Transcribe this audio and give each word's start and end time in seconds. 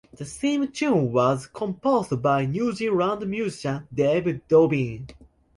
The 0.17 0.25
theme 0.25 0.67
tune 0.71 1.11
was 1.11 1.45
composed 1.45 2.23
by 2.23 2.47
New 2.47 2.71
Zealand 2.73 3.29
musician 3.29 3.87
Dave 3.93 4.41
Dobbyn. 4.47 5.07